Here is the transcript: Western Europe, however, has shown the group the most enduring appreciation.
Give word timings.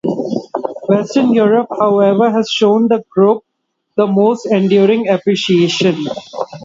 Western 0.89 1.31
Europe, 1.35 1.67
however, 1.77 2.31
has 2.31 2.49
shown 2.49 2.87
the 2.87 3.03
group 3.07 3.43
the 3.97 4.07
most 4.07 4.47
enduring 4.47 5.07
appreciation. 5.07 6.07